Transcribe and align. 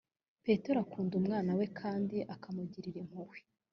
petero 0.45 0.77
akunda 0.85 1.15
mwanya 1.25 1.51
we 1.59 1.65
kandi 1.79 2.17
ukamugirira 2.33 2.97
impuhwe 3.03 3.37